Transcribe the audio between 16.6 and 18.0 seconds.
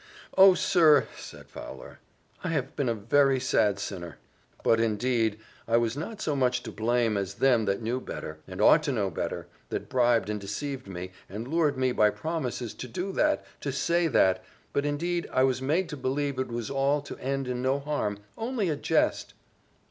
all to end in no